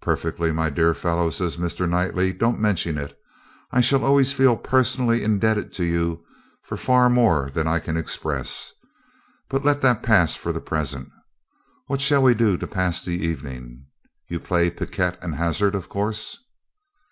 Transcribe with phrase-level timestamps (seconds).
[0.00, 1.88] 'Perfectly, my dear fellow,' says Mr.
[1.88, 2.32] Knightley.
[2.32, 3.16] 'Don't mention it.
[3.70, 6.24] I shall always feel personally indebted to you
[6.64, 8.72] for far more than I can express.
[9.48, 11.10] But let that pass for the present.
[11.86, 13.84] What shall we do to pass the evening?
[14.26, 16.36] You play picquet and hazard, of course?'